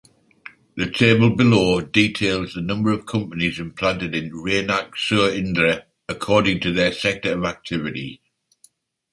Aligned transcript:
The 0.77 0.89
table 0.89 1.29
below 1.29 1.79
details 1.79 2.55
the 2.55 2.61
number 2.61 2.89
of 2.91 3.05
companies 3.05 3.59
implanted 3.59 4.15
in 4.15 4.31
Reignac-sur-Indre 4.31 5.83
according 6.09 6.59
to 6.61 6.71
their 6.73 6.91
sector 6.91 7.33
of 7.37 7.45
activity. 7.45 8.19